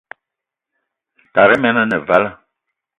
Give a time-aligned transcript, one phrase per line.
[1.33, 2.29] Tara men ane vala.